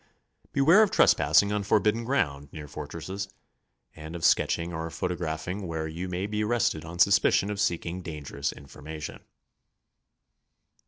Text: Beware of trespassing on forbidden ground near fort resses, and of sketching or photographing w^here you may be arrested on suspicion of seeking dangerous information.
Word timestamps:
Beware 0.51 0.81
of 0.81 0.89
trespassing 0.89 1.51
on 1.51 1.61
forbidden 1.61 2.05
ground 2.05 2.49
near 2.51 2.67
fort 2.67 2.89
resses, 2.95 3.27
and 3.95 4.15
of 4.15 4.25
sketching 4.25 4.73
or 4.73 4.89
photographing 4.89 5.61
w^here 5.67 5.93
you 5.93 6.09
may 6.09 6.25
be 6.25 6.43
arrested 6.43 6.83
on 6.83 6.97
suspicion 6.97 7.51
of 7.51 7.59
seeking 7.59 8.01
dangerous 8.01 8.51
information. 8.51 9.19